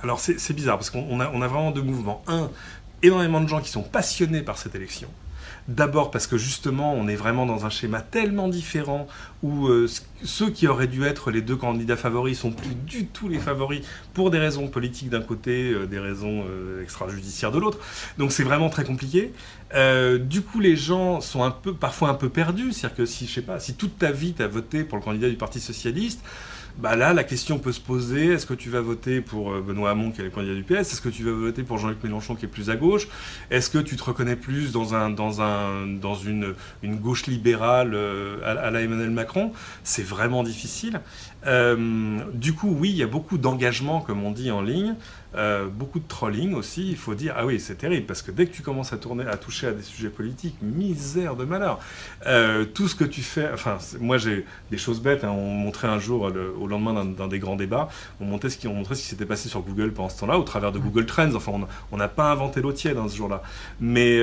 [0.03, 2.23] Alors c'est bizarre parce qu'on a, vraiment deux mouvements.
[2.27, 2.51] Un,
[3.03, 5.09] énormément de gens qui sont passionnés par cette élection.
[5.69, 9.07] D'abord parce que justement, on est vraiment dans un schéma tellement différent
[9.43, 9.89] où euh,
[10.25, 13.83] ceux qui auraient dû être les deux candidats favoris sont plus du tout les favoris
[14.15, 17.79] pour des raisons politiques d'un côté, euh, des raisons euh, extrajudiciaires de l'autre.
[18.19, 19.33] Donc c'est vraiment très compliqué.
[20.21, 22.73] du coup, les gens sont un peu, parfois un peu perdus.
[22.73, 25.05] C'est-à-dire que si, je sais pas, si toute ta vie tu as voté pour le
[25.05, 26.21] candidat du Parti socialiste,
[26.79, 29.91] bah là, la question peut se poser est-ce que tu vas voter pour euh, Benoît
[29.91, 30.93] Hamon, qui est le candidat du PS?
[30.93, 33.09] Est-ce que tu vas voter pour Jean-Luc Mélenchon, qui est plus à gauche?
[33.51, 36.55] Est-ce que tu te reconnais plus dans, un, dans, un, dans une,
[36.85, 39.53] gauche libérale euh, à, la Emmanuel Macron?
[39.85, 41.01] C'est vraiment difficile.
[41.47, 44.95] Euh, du coup, oui, il y a beaucoup d'engagement, comme on dit en ligne.
[45.37, 48.47] Euh, beaucoup de trolling aussi, il faut dire, ah oui, c'est terrible, parce que dès
[48.47, 51.79] que tu commences à tourner, à toucher à des sujets politiques, misère de malheur.
[52.27, 55.31] Euh, tout ce que tu fais, enfin, moi j'ai des choses bêtes, hein.
[55.31, 57.89] on montrait un jour, au lendemain d'un des grands débats,
[58.21, 60.37] on, montait ce qui, on montrait ce qui s'était passé sur Google pendant ce temps-là,
[60.37, 61.53] au travers de Google Trends, enfin,
[61.93, 63.43] on n'a pas inventé l'eau tiède hein, ce jour-là.
[63.79, 64.17] Mais,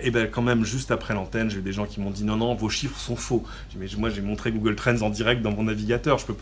[0.00, 2.36] et ben, quand même, juste après l'antenne, j'ai eu des gens qui m'ont dit, non,
[2.36, 3.44] non, vos chiffres sont faux.
[3.78, 6.34] Mais moi, j'ai montré Google Trends en direct dans mon navigateur, je peux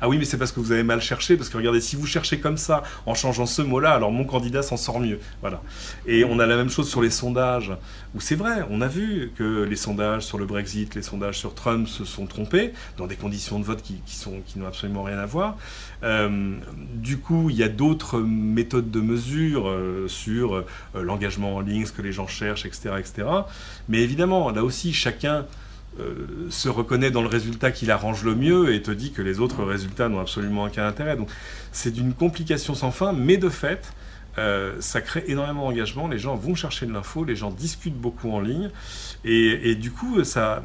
[0.00, 2.06] Ah oui, mais c'est parce que vous avez mal cherché, parce que regardez, si vous
[2.06, 5.18] cherchez comme ça, en changeant ce mot-là, alors mon candidat s'en sort mieux.
[5.40, 5.62] Voilà.
[6.06, 7.72] Et on a la même chose sur les sondages,
[8.14, 11.54] où c'est vrai, on a vu que les sondages sur le Brexit, les sondages sur
[11.54, 15.26] Trump se sont trompés, dans des conditions de vote qui, qui n'ont absolument rien à
[15.26, 15.56] voir.
[16.02, 16.56] Euh,
[16.94, 21.86] du coup, il y a d'autres méthodes de mesure euh, sur euh, l'engagement en ligne,
[21.86, 23.28] ce que les gens cherchent, etc., etc.
[23.88, 25.46] Mais évidemment, là aussi, chacun
[26.00, 29.38] euh, se reconnaît dans le résultat qui l'arrange le mieux et te dit que les
[29.38, 31.16] autres résultats n'ont absolument aucun intérêt.
[31.16, 31.28] Donc
[31.70, 33.92] c'est d'une complication sans fin, mais de fait,
[34.36, 36.08] euh, ça crée énormément d'engagement.
[36.08, 38.70] Les gens vont chercher de l'info, les gens discutent beaucoup en ligne,
[39.24, 40.64] et, du coup, ça,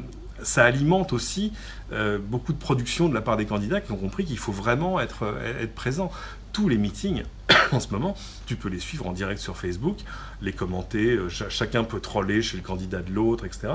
[0.56, 1.52] alimente aussi
[1.92, 4.98] euh, beaucoup de production de la part des candidats qui ont compris qu'il faut vraiment
[4.98, 5.32] être
[5.76, 6.10] présent.
[6.52, 7.22] Tous les meetings,
[7.72, 9.98] en ce moment, tu peux les suivre en direct sur Facebook,
[10.42, 13.74] les commenter, euh, chacun peut troller chez le candidat de l'autre, etc.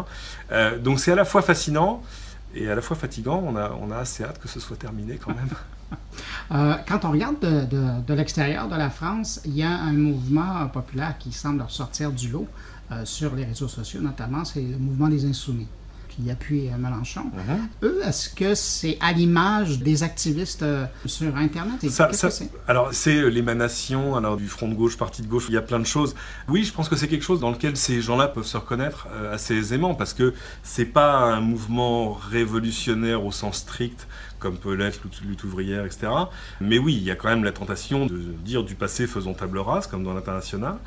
[0.52, 2.04] Euh, donc c'est à la fois fascinant
[2.54, 3.44] et à la fois fatigant.
[3.46, 5.50] On a, on a assez hâte que ce soit terminé quand même.
[6.52, 10.68] Euh, quand on regarde de, de, l'extérieur de la France, il y a un mouvement
[10.68, 12.48] populaire qui semble ressortir du lot
[13.04, 15.68] sur les réseaux sociaux, notamment, c'est le mouvement des insoumis
[16.16, 17.26] qui appuie euh, Mélenchon.
[17.34, 17.68] Mhm.
[17.84, 21.88] Eux, est-ce que c'est à l'image des activistes euh, sur Internet?
[21.90, 22.10] Ça,
[22.68, 25.62] Alors, c'est euh, l'émanation alors, du front de gauche, parti de gauche, il y a
[25.62, 26.16] plein de choses.
[26.48, 29.56] Oui, je pense que c'est quelque chose dans lequel ces gens-là peuvent se reconnaître assez
[29.56, 34.08] aisément parce que c'est pas un mouvement révolutionnaire au sens strict
[34.46, 36.08] comme peut l'être lutte ouvrière, etc.
[36.62, 39.58] Mais oui, il y a quand même la tentation de dire du passé faisons table
[39.58, 40.78] rase, comme dans l'international.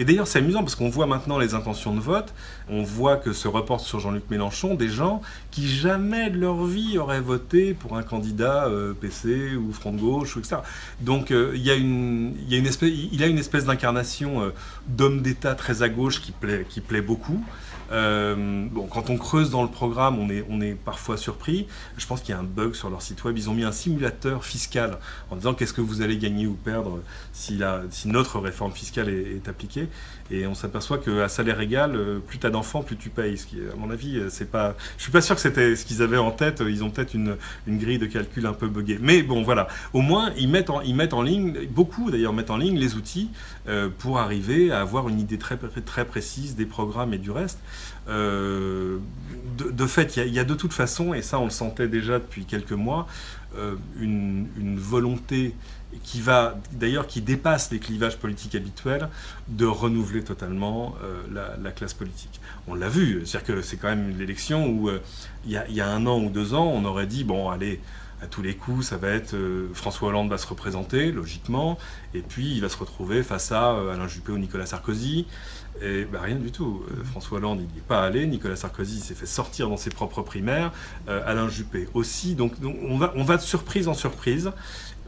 [0.00, 2.32] Et d'ailleurs, c'est amusant parce qu'on voit maintenant les intentions de vote,
[2.70, 6.96] on voit que se reportent sur Jean-Luc Mélenchon des gens qui jamais de leur vie
[6.96, 10.56] auraient voté pour un candidat euh, PC ou Front de Gauche, etc.
[11.02, 14.54] Donc euh, il, y a une, il, y a une espèce, d'incarnation euh,
[14.88, 16.32] d'homme d'État très à gauche qui
[16.80, 17.44] plaît beaucoup.
[17.90, 21.66] Euh, bon, quand on creuse dans le programme, on est, on est parfois surpris.
[21.96, 23.36] Je pense qu'il y a un bug sur leur site web.
[23.36, 24.98] Ils ont mis un simulateur fiscal
[25.30, 27.00] en disant qu'est-ce que vous allez gagner ou perdre
[27.32, 29.88] si, la, si notre réforme fiscale est, appliquée.
[30.30, 33.36] Et on s'aperçoit qu'à salaire égal, euh, plus tu as d'enfants, plus tu payes.
[33.36, 34.76] Ce qui, à mon avis, euh, c'est pas.
[34.96, 36.62] Je suis pas sûr que c'était ce qu'ils avaient en tête.
[36.66, 38.98] Ils ont peut-être une, grille de calcul un peu buggée.
[39.00, 39.66] Mais bon, voilà.
[39.92, 42.94] Au moins, ils mettent en, ils mettent en ligne, beaucoup d'ailleurs mettent en ligne les
[42.94, 43.30] outils
[43.98, 47.58] pour arriver à avoir une idée très, très précise des programmes et du reste.
[48.08, 48.98] Euh,
[49.58, 52.44] de, fait, il y, a de toute façon, et ça on le sentait déjà depuis
[52.44, 53.06] quelques mois,
[54.00, 54.46] une,
[54.78, 55.54] volonté
[56.02, 59.08] qui va d'ailleurs qui dépasse les clivages politiques habituels
[59.48, 62.40] de renouveler totalement euh, la, classe politique.
[62.68, 65.00] On l'a vu, c'est-à-dire que c'est quand même l'élection où euh,
[65.44, 67.80] il y, a un an ou deux ans, on aurait dit bon allez
[68.22, 71.78] à tous les coups, ça va être euh, François Hollande va se représenter logiquement,
[72.12, 75.26] et puis il va se retrouver face à Alain Juppé ou Nicolas Sarkozy.
[75.82, 76.82] Et ben, rien du tout.
[77.04, 78.26] François Hollande, il n'y est pas allé.
[78.26, 80.72] Nicolas Sarkozy s'est fait sortir dans ses propres primaires.
[81.06, 82.34] Alain Juppé aussi.
[82.34, 84.50] Donc, on va de surprise en surprise.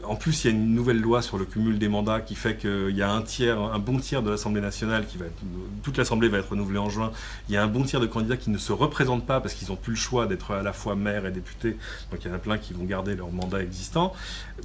[0.05, 2.57] En plus, il y a une nouvelle loi sur le cumul des mandats qui fait
[2.57, 5.41] qu'il y a un tiers, un bon tiers de l'Assemblée nationale qui va être,
[5.81, 7.11] toute l'Assemblée va être renouvelée en juin.
[7.49, 9.69] Il y a un bon tiers de candidats qui ne se représentent pas parce qu'ils
[9.69, 11.77] n'ont plus le choix d'être à la fois maire et député.
[12.11, 14.13] Donc il y en a plein qui vont garder leur mandat existant.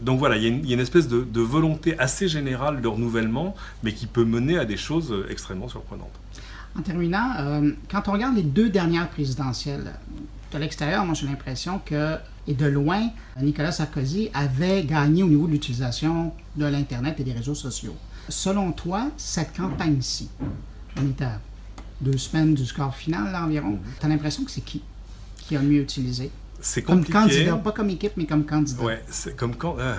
[0.01, 4.07] Donc voilà, il y a une, espèce de, volonté assez générale de renouvellement, mais qui
[4.07, 6.09] peut mener à des choses extrêmement surprenantes.
[6.79, 9.95] En terminant, euh, quand on regarde les deux dernières présidentielles,
[10.53, 15.47] de l'extérieur, moi j'ai l'impression que et de loin, Nicolas Sarkozy avait gagné au niveau
[15.47, 17.95] de l'utilisation de l'Internet et des réseaux sociaux.
[18.31, 20.31] Selon toi, cette campagne-ci,
[20.97, 21.41] on est à
[22.01, 23.81] deux semaines du score final environ, mhm.
[24.01, 24.83] tu as l'impression que c'est qui
[25.49, 26.31] qui a le mieux utilisé?
[26.61, 28.83] C'est Comme candidat, pas comme équipe, mais comme candidat.
[28.83, 29.79] Ouais, c'est comme quand.
[29.79, 29.97] Euh,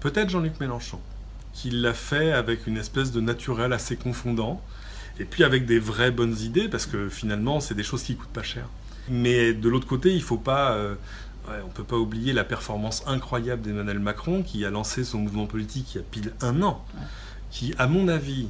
[0.00, 0.98] peut-être Jean-Luc Mélenchon,
[1.52, 4.62] qui l'a fait avec une espèce de naturel assez confondant,
[5.18, 8.28] et puis avec des vraies bonnes idées, parce que finalement, c'est des choses qui coûtent
[8.28, 8.68] pas cher.
[9.10, 10.72] Mais de l'autre côté, il ne faut pas.
[10.72, 10.94] Euh,
[11.48, 15.46] on ne peut pas oublier la performance incroyable d'Emmanuel Macron qui a lancé son mouvement
[15.46, 16.84] politique il y a pile un an,
[17.50, 18.48] qui, à mon avis,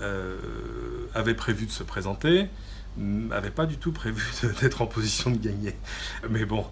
[0.00, 0.36] euh,
[1.14, 2.46] avait prévu de se présenter,
[2.98, 4.24] n'avait pas du tout prévu
[4.60, 5.74] d'être en position de gagner.
[6.30, 6.64] Mais bon,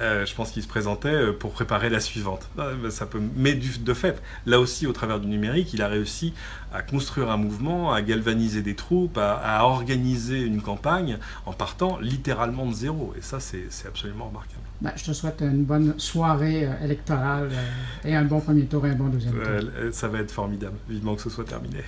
[0.00, 2.48] euh, je pense qu'il se présentait euh, pour préparer la suivante.
[2.58, 3.20] Ah, ça peut...
[3.34, 6.34] Mais de fait, là aussi, au travers du numérique, il a réussi
[6.72, 12.66] à construire un mouvement, à galvaniser des troupes, à, organiser une campagne en partant littéralement
[12.66, 13.14] de zéro.
[13.16, 14.60] Et ça, c'est absolument remarquable.
[14.82, 17.48] Ben, je te souhaite une bonne soirée euh, électorale
[18.04, 19.70] et un bon premier tour et un bon deuxième tour.
[19.92, 20.76] ça va être formidable.
[20.88, 21.82] Vivement que ce soit terminé.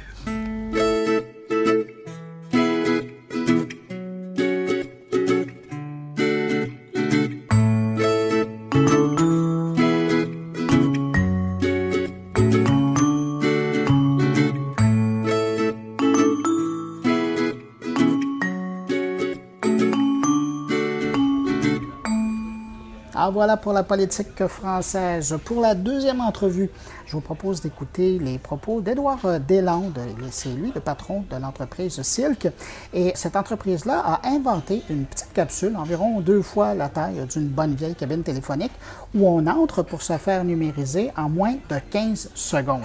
[23.31, 25.37] Voilà pour la politique française.
[25.45, 26.71] Pour la deuxième entrevue,
[27.07, 29.99] je vous propose d'écouter les propos d'Édouard Deslandes.
[30.31, 32.49] C'est lui le patron de l'entreprise Silk.
[32.93, 37.75] Et cette entreprise-là a inventé une petite capsule, environ deux fois la taille d'une bonne
[37.75, 38.73] vieille cabine téléphonique,
[39.15, 42.83] où on entre pour se faire numériser en moins de 15 secondes.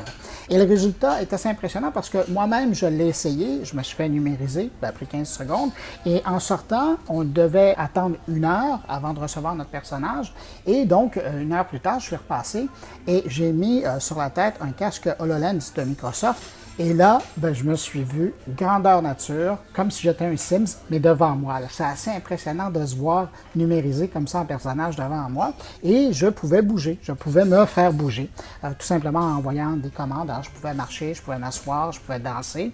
[0.50, 3.96] Et le résultat est assez impressionnant parce que moi-même, je l'ai essayé, je me suis
[3.96, 5.72] fait numériser après 15 secondes.
[6.06, 10.33] Et en sortant, on devait attendre une heure avant de recevoir notre personnage.
[10.66, 12.68] Et donc, une heure plus tard, je suis repassé
[13.08, 16.42] et j'ai mis euh, sur la tête un casque HoloLens de Microsoft
[16.80, 21.00] et là, ben, je me suis vu grandeur nature, comme si j'étais un Sims, mais
[21.00, 21.60] devant moi.
[21.70, 25.54] C'est assez impressionnant de se voir numérisé comme ça en personnage devant moi.
[25.84, 28.28] Et je pouvais bouger, je pouvais me faire bouger,
[28.64, 30.32] euh, tout simplement en envoyant des commandes.
[30.32, 32.72] Alors, je pouvais marcher, je pouvais m'asseoir, je pouvais danser.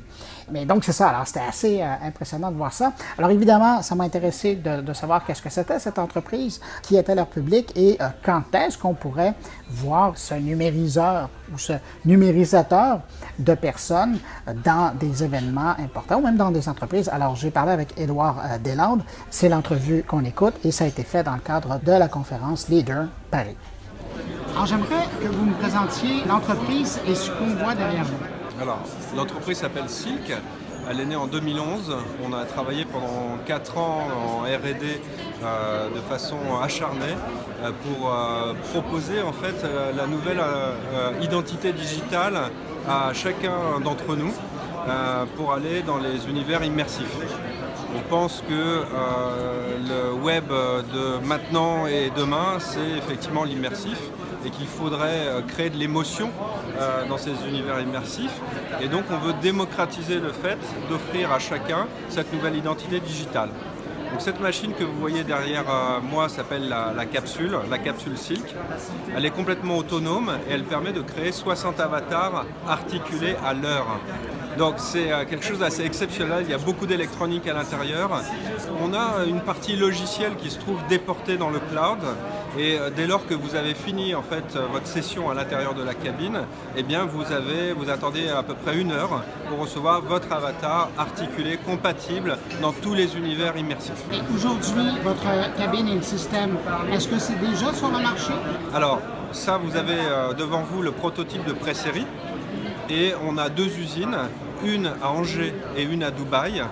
[0.50, 1.10] Mais donc, c'est ça.
[1.10, 2.94] Alors, c'était assez euh, impressionnant de voir ça.
[3.18, 7.28] Alors, évidemment, ça m'a intéressé de, savoir qu'est-ce que c'était cette entreprise, qui était leur
[7.28, 9.34] public et euh, quand est-ce qu'on pourrait
[9.70, 11.74] voir ce numériseur ou ce
[12.06, 13.02] numérisateur
[13.38, 14.20] de personnes
[14.64, 17.10] dans des événements importants ou même dans des entreprises.
[17.10, 19.04] Alors, j'ai parlé avec Édouard euh, Deslandes.
[19.30, 22.70] C'est l'entrevue qu'on écoute et ça a été fait dans le cadre de la conférence
[22.70, 23.56] Leader Paris.
[24.52, 28.62] Alors, j'aimerais que vous me présentiez l'entreprise et ce qu'on voit derrière vous.
[28.62, 28.80] Alors,
[29.16, 30.34] l'entreprise s'appelle Silk.
[30.92, 31.96] Elle est née en 2011.
[32.28, 35.00] On a travaillé pendant 4 ans en RD
[35.44, 37.16] euh, de façon acharnée
[37.64, 40.42] euh, pour euh, proposer en fait la nouvelle
[41.22, 42.40] identité digitale
[42.88, 44.34] à chacun d'entre nous
[45.36, 47.18] pour aller dans les univers immersifs.
[47.96, 48.84] On pense que
[49.88, 54.00] le web de maintenant et demain, c'est effectivement l'immersif
[54.46, 56.30] et qu'il faudrait euh, créer de l'émotion
[56.78, 58.40] euh, dans ces univers immersifs.
[58.82, 60.58] Et donc on veut démocratiser le fait
[60.90, 63.50] d'offrir à chacun cette nouvelle identité digitale.
[64.12, 68.56] Donc cette machine que vous voyez derrière euh, moi s'appelle la, capsule, la capsule Silk.
[69.16, 74.00] Elle est complètement autonome et elle permet de créer 60 avatars articulés à l'heure.
[74.58, 78.10] Donc c'est quelque chose d'assez exceptionnel, il y a beaucoup d'électronique à l'intérieur.
[78.84, 82.00] On a une partie logicielle qui se trouve déportée dans le cloud
[82.58, 85.74] et euh, dès lors que vous avez fini en fait euh, votre session à l'intérieur
[85.74, 86.40] de la cabine,
[86.76, 90.90] eh bien vous avez, vous attendez à peu près une heure pour recevoir votre avatar
[90.98, 94.04] articulé, compatible dans tous les univers immersifs.
[94.34, 95.26] Aujourd'hui, votre
[95.58, 96.58] cabine et le système,
[96.92, 98.34] est-ce que c'est déjà sur le marché?
[98.74, 99.00] Alors,
[99.32, 99.98] ça, vous avez
[100.38, 102.06] devant vous le prototype de pré-série.
[102.90, 104.18] Et on a deux usines,
[104.64, 106.64] une à Angers et une à Dubaï,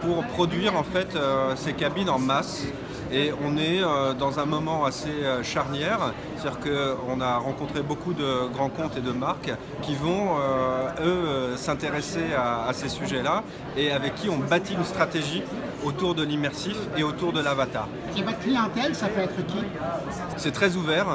[0.00, 1.16] pour produire en fait
[1.56, 2.66] ces cabines en masse
[3.12, 8.12] et on est euh, dans un moment assez euh, charnière, c'est-à-dire qu'on a rencontré beaucoup
[8.12, 13.42] de grands comptes et de marques qui vont, euh, eux, s'intéresser à, ces sujets-là
[13.76, 15.42] et avec qui on bâtit une stratégie
[15.84, 17.88] autour de l'immersif et autour de l'avatar.
[18.16, 19.58] Et votre clientèle, ça peut être qui?
[20.36, 21.06] C'est très ouvert.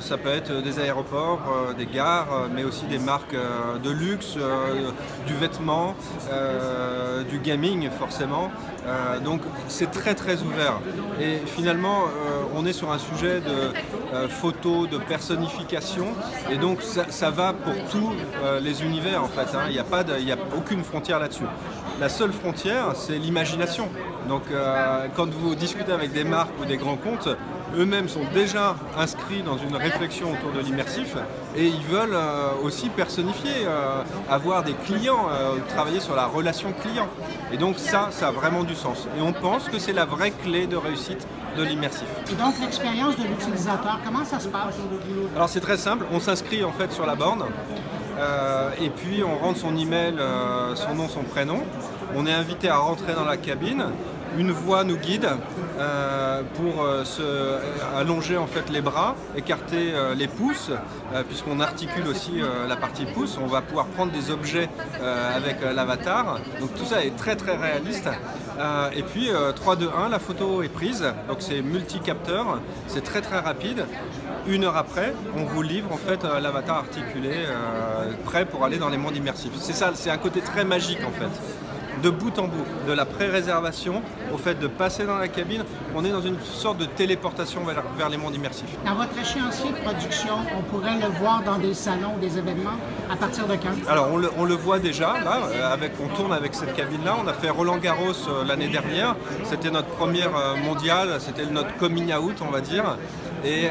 [0.00, 1.40] ça peut être des aéroports,
[1.76, 3.36] des gares, mais aussi des marques
[3.82, 4.36] de luxe,
[5.26, 5.94] du vêtement,
[7.28, 8.50] du gaming forcément.
[9.24, 10.80] donc c'est très très ouvert.
[11.20, 13.72] Et finalement, euh, on est sur un sujet de
[14.14, 16.06] euh, photo, de personnification,
[16.50, 19.56] et donc ça, va pour tous euh, les univers en fait.
[19.56, 19.64] Hein.
[19.68, 21.44] Il n'y a, pas a aucune frontière là-dessus.
[22.02, 23.88] La seule frontière, c'est l'imagination.
[24.28, 24.42] Donc
[25.14, 27.28] quand vous discutez avec des marques ou des grands comptes,
[27.78, 31.14] eux-mêmes sont déjà inscrits dans une réflexion autour de l'immersif
[31.56, 32.18] et ils veulent
[32.64, 33.68] aussi personnifier,
[34.28, 35.28] avoir des clients,
[35.68, 37.06] travailler sur la relation client.
[37.52, 39.06] Et donc ça, ça a vraiment du sens.
[39.16, 41.24] Et on pense que c'est la vraie clé de réussite
[41.56, 42.08] de l'immersif.
[42.32, 44.74] Et donc l'expérience de l'utilisateur, comment ça se passe?
[45.36, 47.44] Alors c'est très simple, on s'inscrit en fait sur la borne
[48.18, 51.62] euh, et puis on rentre son email, euh, son nom, son prénom.
[52.16, 53.84] On est invité à rentrer dans la cabine
[54.38, 55.28] une voix nous guide
[55.78, 57.58] euh, pour euh, se
[57.96, 60.70] allonger en fait les bras, écarter euh, les pouces,
[61.28, 63.38] puisqu'on articule aussi la partie pouce.
[63.42, 64.68] On va pouvoir prendre des objets
[65.34, 66.38] avec l'avatar.
[66.60, 68.08] Donc tout ça est très très réaliste.
[68.96, 71.04] et puis 3, 2, 1, la photo est prise.
[71.28, 73.84] Donc c'est multi-capteur, c'est très très rapide.
[74.46, 77.44] Une heure après, on vous livre en fait l'avatar articulé,
[78.24, 79.52] prêt pour aller dans les mondes immersifs.
[79.58, 81.61] C'est ça, c'est un côté très magique en fait
[82.02, 84.02] de bout en bout, de la pré-réservation
[84.34, 85.62] au fait de passer dans la cabine,
[85.94, 88.76] on est dans une sorte de téléportation vers, les mondes immersifs.
[88.84, 92.78] Dans votre échéancier de production, on pourrait le voir dans des salons, des événements,
[93.10, 93.90] à partir de quand?
[93.90, 97.16] Alors on le, voit déjà, là, euh, avec, on tourne avec cette cabine-là.
[97.22, 101.76] On a fait Roland Garros euh, l'année dernière, c'était notre première euh, mondiale, c'était notre
[101.76, 102.96] coming out, on va dire.
[103.44, 103.64] Et,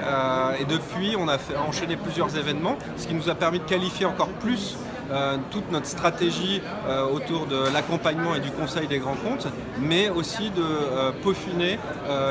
[0.60, 4.06] et, depuis, on a fait, enchaîné plusieurs événements, ce qui nous a permis de qualifier
[4.06, 4.76] encore plus
[5.12, 9.48] euh, toute notre stratégie euh, autour de l'accompagnement et du conseil des grands comptes,
[9.80, 11.80] mais aussi de euh, peaufiner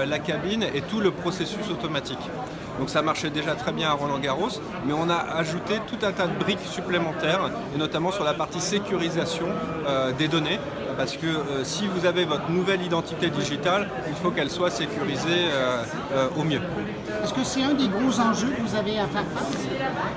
[0.06, 2.18] la cabine et tout le processus automatique.
[2.78, 6.12] Donc ça marchait déjà très bien à Roland Garros, mais on a ajouté tout un
[6.12, 9.46] tas de briques supplémentaires, et notamment sur la partie sécurisation
[10.18, 10.58] des données,
[10.96, 11.26] parce que
[11.62, 15.48] si vous avez votre nouvelle identité digitale, il faut qu'elle soit sécurisée
[16.36, 16.60] au mieux.
[17.22, 19.56] Est-ce que c'est un des gros enjeux que vous avez à faire face,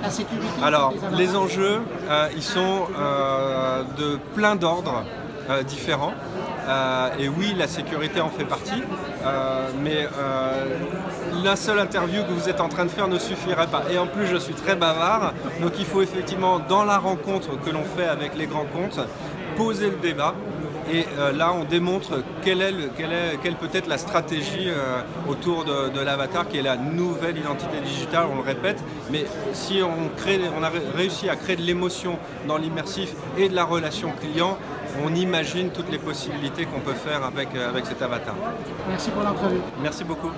[0.01, 5.03] la sécurité Alors, les enjeux, euh, ils sont euh, de plein d'ordres
[5.49, 6.13] euh, différents.
[7.19, 8.81] et oui, la sécurité en fait partie,
[9.83, 10.07] mais
[11.43, 13.83] la seule interview que vous êtes en train de faire ne suffirait pas.
[13.91, 17.69] Et en plus, je suis très bavard, donc il faut effectivement, dans la rencontre que
[17.69, 18.99] l'on fait avec les grands comptes,
[19.57, 20.33] poser le débat
[20.91, 22.73] et euh, là, on démontre quelle, est
[23.41, 28.27] quelle, peut être la stratégie euh, autour de, l'avatar, qui est la nouvelle identité digitale,
[28.31, 28.83] on le répète.
[29.11, 32.17] Mais si on, crée, on a réussi à créer de l'émotion
[32.47, 34.57] dans l'immersif et de la relation client,
[35.03, 38.35] on imagine toutes les possibilités qu'on peut faire avec, euh, avec cet avatar.
[38.87, 39.61] Merci pour l'entrevue.
[39.81, 40.29] Merci beaucoup.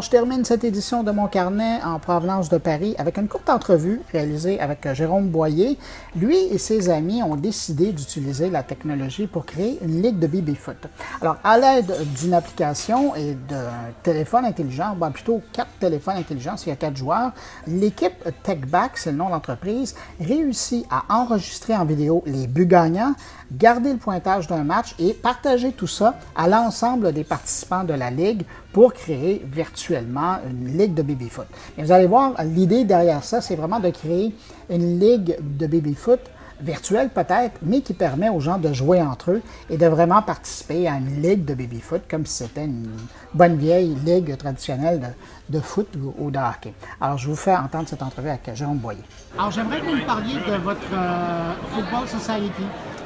[0.00, 4.00] Je termine cette édition de mon carnet en provenance de Paris avec une courte entrevue
[4.12, 5.76] réalisée avec Jérôme Boyer.
[6.16, 10.86] Lui et ses amis ont décidé d'utiliser la technologie pour créer une ligue de baby-foot.
[11.20, 13.68] Alors, à l'aide d'une application et d'un
[14.02, 17.32] téléphone intelligent, ben plutôt quatre téléphones intelligents s'il y a quatre joueurs,
[17.66, 23.14] l'équipe TechBack, c'est le nom de l'entreprise, réussit à enregistrer en vidéo les buts gagnants,
[23.52, 28.10] garder le pointage d'un match et partager tout ça à l'ensemble des participants de la
[28.10, 31.46] ligue pour créer virtuellement une ligue de baby-foot.
[31.78, 34.34] vous allez voir, l'idée derrière ça, c'est vraiment de créer
[34.68, 36.20] une ligue de baby-foot
[36.62, 40.88] virtuelle peut-être, mais qui permet aux gens de jouer entre eux et de vraiment participer
[40.88, 42.90] à une ligue de baby-foot comme si c'était une
[43.34, 45.14] bonne vieille ligue traditionnelle
[45.48, 46.72] de, foot ou, de hockey.
[47.00, 49.02] Alors, je vous fais entendre cette entrevue avec Jérôme Boyer.
[49.38, 52.62] Alors, j'aimerais que vous me parliez de votre euh, Football Society.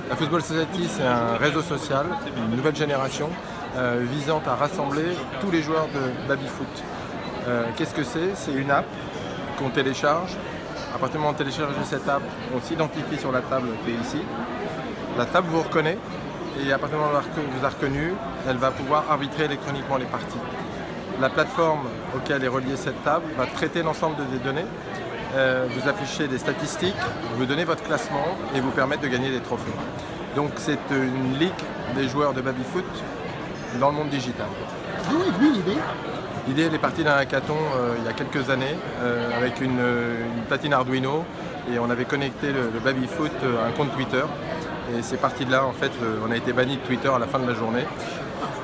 [0.09, 3.31] La Football Society, c'est un réseau social, une nouvelle génération,
[4.01, 6.83] visant à rassembler tous les joueurs de baby-foot.
[7.47, 8.35] Euh, qu'est-ce que c'est?
[8.35, 8.87] C'est une app
[9.59, 10.37] qu'on télécharge
[10.95, 12.23] À partir du moment où on télécharge cette app,
[12.55, 14.23] on s'identifie sur la table qui est ici.
[15.19, 15.99] La table vous reconnaît
[16.65, 18.15] et à partir du moment où vous a reconnu,
[18.49, 20.39] elle va pouvoir arbitrer électroniquement les parties.
[21.21, 21.87] La plateforme
[22.17, 24.67] auquel est reliée cette table va traiter l'ensemble des données,
[25.35, 26.95] euh, vous afficher des statistiques,
[27.37, 29.71] vous donner votre classement et vous permettre de gagner des trophées.
[30.35, 31.53] Donc c'est une ligue
[31.95, 32.85] des joueurs de baby-foot
[33.79, 34.47] dans le monde digital.
[35.11, 35.79] D'où est venue l'idée
[36.47, 39.81] L'idée elle est partie d'un hackathon euh, il y a quelques années euh, avec une,
[40.47, 41.25] platine Arduino
[41.73, 44.25] et on avait connecté le, le baby-foot à un compte Twitter.
[44.95, 45.93] Et c'est parti de là, en fait,
[46.27, 47.85] on a été banni de Twitter à la fin de la journée.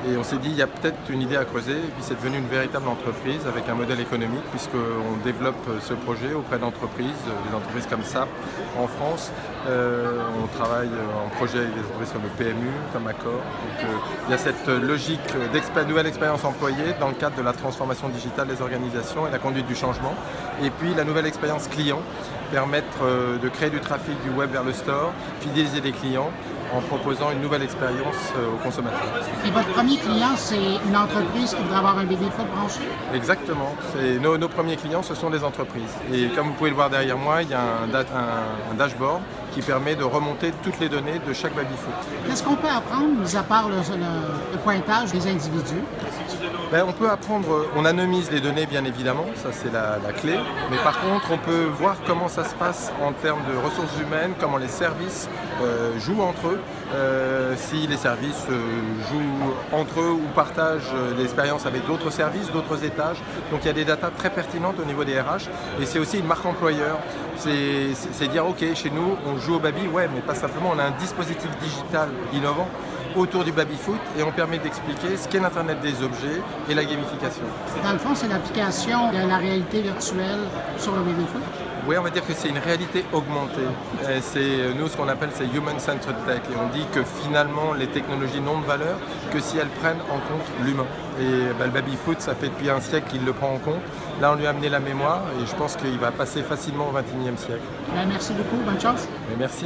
[0.07, 1.73] Et on s'est dit, il y a peut-être une idée à creuser.
[1.73, 6.33] Et puis c'est devenu une véritable entreprise avec un modèle économique, puisqu'on développe ce projet
[6.33, 8.27] auprès d'entreprises, des entreprises comme SAP
[8.79, 9.31] en France.
[9.67, 10.89] Euh, on travaille
[11.23, 13.31] en projet avec des entreprises comme le PMU, comme Accor.
[13.31, 13.85] Euh,
[14.27, 15.19] il y a cette logique
[15.53, 19.39] de nouvelle expérience employée dans le cadre de la transformation digitale des organisations et la
[19.39, 20.15] conduite du changement.
[20.63, 21.99] Et puis la nouvelle expérience client,
[22.51, 26.29] permettre euh, de créer du trafic du web vers le store, fidéliser les clients
[26.73, 28.99] en proposant une nouvelle expérience euh, aux consommateurs.
[29.45, 30.55] Et votre premier client, c'est
[30.87, 32.79] une entreprise qui voudrait avoir un BB-Foot branché
[33.13, 33.75] Exactement.
[34.21, 35.93] Nos, nos, premiers clients, ce sont des entreprises.
[36.13, 39.21] Et comme vous pouvez le voir derrière moi, il y a un, un, dashboard
[39.53, 41.93] qui permet de remonter toutes les données de chaque baby-foot.
[42.27, 45.83] Qu'est-ce qu'on peut apprendre, mis à part le, le, pointage des individus?
[46.71, 50.35] Ben, On peut apprendre, on anonymise les données bien évidemment, ça c'est la, clé,
[50.69, 54.33] mais par contre on peut voir comment ça se passe en termes de ressources humaines,
[54.39, 55.27] comment les services
[55.61, 56.59] euh, jouent entre eux,
[56.93, 58.59] euh, si les services euh,
[59.09, 63.17] jouent entre eux ou partagent l'expérience avec d'autres services, d'autres étages.
[63.51, 65.49] Donc il y a des datas très pertinentes au niveau des RH
[65.81, 66.97] et c'est aussi une marque employeur.
[67.37, 70.83] C'est dire ok chez nous on joue au baby, ouais mais pas simplement, on a
[70.83, 72.67] un dispositif digital innovant
[73.15, 77.43] autour du baby-foot et on permet d'expliquer ce qu'est l'Internet des objets et la gamification.
[77.83, 80.39] Dans le fond, c'est l'application de la réalité virtuelle
[80.77, 81.41] sur le baby-foot
[81.87, 83.67] oui, on va dire que c'est une réalité augmentée.
[84.21, 87.87] C'est nous ce qu'on appelle c'est human centered tech et on dit que finalement les
[87.87, 88.97] technologies n'ont de valeur
[89.31, 90.85] que si elles prennent en compte l'humain.
[91.19, 93.81] Et bah, le baby foot, ça fait depuis un siècle qu'il le prend en compte.
[94.21, 96.93] Là, on lui a amené la mémoire et je pense qu'il va passer facilement au
[96.93, 97.61] 21e siècle.
[97.93, 99.07] Ben, merci beaucoup, bonne chance.
[99.39, 99.65] merci.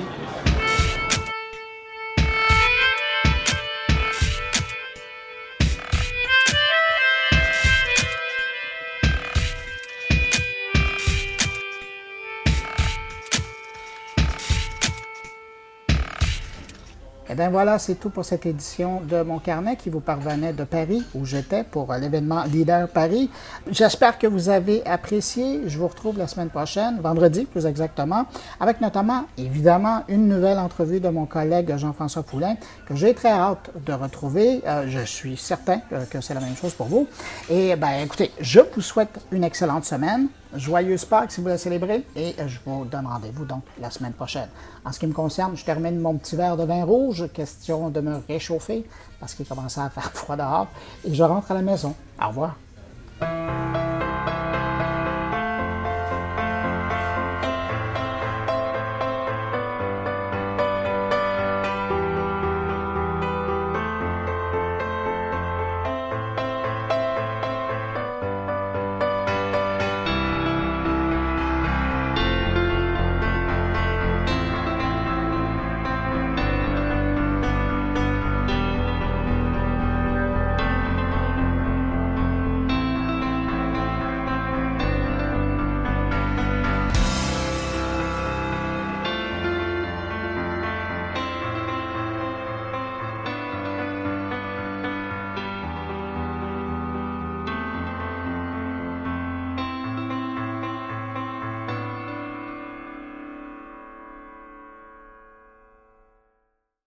[17.36, 20.64] Eh bien voilà, c'est tout pour cette édition de mon carnet qui vous parvenait de
[20.64, 23.30] Paris, où j'étais pour l'événement Leader Paris.
[23.70, 25.64] J'espère que vous avez apprécié.
[25.68, 28.26] Je vous retrouve la semaine prochaine, vendredi plus exactement,
[28.62, 32.56] avec notamment, évidemment, une nouvelle entrevue de mon collègue Jean-François Poulain,
[32.88, 34.62] que j'ai très hâte de retrouver.
[34.66, 37.06] Euh, je suis certain que c'est la même chose pour vous.
[37.50, 40.30] Et ben écoutez, je vous souhaite une excellente semaine.
[40.58, 44.50] Joyeuse Pâques si vous la célébrez et je vous donne rendez-vous donc la semaine prochaine.
[44.84, 48.02] En ce qui me concerne, je termine mon petit verre de vin rouge, question de
[48.02, 48.86] me réchauffer
[49.20, 50.68] parce qu'il commençait à faire froid dehors
[51.06, 51.96] et je rentre à la maison.
[52.22, 52.56] Au revoir.